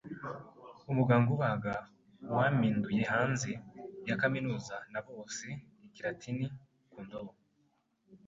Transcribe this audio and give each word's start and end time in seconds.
umuganga 0.91 1.29
ubaga, 1.35 1.73
uwampinduye- 2.31 3.01
hanze 3.13 3.51
ya 4.07 4.15
kaminuza 4.21 4.75
na 4.91 4.99
bose- 5.07 5.45
Ikilatini 5.87 6.45
ku 6.91 6.99
ndobo, 7.05 7.33